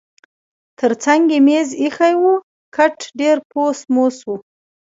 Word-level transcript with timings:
ترڅنګ 0.77 1.23
یې 1.33 1.39
مېز 1.47 1.69
اییښی 1.81 2.13
و، 2.21 2.23
کټ 2.75 2.97
ډېر 3.19 3.37
پوس 3.51 3.79
موس 3.93 4.17
و. 4.27 4.29